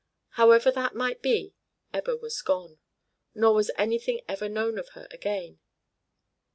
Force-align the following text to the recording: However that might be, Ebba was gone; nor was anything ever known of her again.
However 0.29 0.71
that 0.71 0.95
might 0.95 1.21
be, 1.21 1.53
Ebba 1.93 2.17
was 2.17 2.41
gone; 2.41 2.79
nor 3.35 3.53
was 3.53 3.69
anything 3.77 4.21
ever 4.27 4.49
known 4.49 4.79
of 4.79 4.89
her 4.97 5.07
again. 5.11 5.59